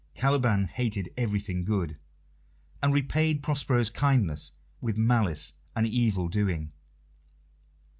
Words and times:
Caliban 0.15 0.65
hated 0.65 1.09
everything 1.15 1.63
good, 1.63 1.99
and 2.81 2.91
repaid 2.91 3.43
Prospero's 3.43 3.91
kindness 3.91 4.51
with 4.81 4.97
malice 4.97 5.53
and 5.75 5.85
evil 5.85 6.27
doing. 6.27 6.71